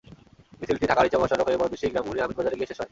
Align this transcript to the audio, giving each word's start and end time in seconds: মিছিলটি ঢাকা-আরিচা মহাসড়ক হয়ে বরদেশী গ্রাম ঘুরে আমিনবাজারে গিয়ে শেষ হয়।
মিছিলটি 0.59 0.85
ঢাকা-আরিচা 0.87 1.17
মহাসড়ক 1.17 1.47
হয়ে 1.47 1.59
বরদেশী 1.61 1.85
গ্রাম 1.87 2.05
ঘুরে 2.07 2.21
আমিনবাজারে 2.21 2.55
গিয়ে 2.55 2.69
শেষ 2.69 2.71
হয়। 2.71 2.79